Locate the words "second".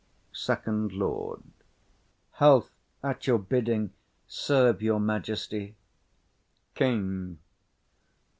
0.33-0.93